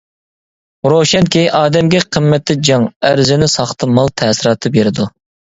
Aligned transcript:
روشەنكى، 0.93 1.43
ئادەمگە 1.57 2.01
قىممىتى 2.17 2.57
جىڭ، 2.71 2.89
ئەرزىنى 3.11 3.51
ساختا 3.59 3.93
مال 4.01 4.11
تەسىراتى 4.25 4.75
بېرىدۇ. 4.81 5.09